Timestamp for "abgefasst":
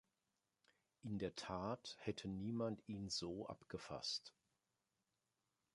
3.45-4.33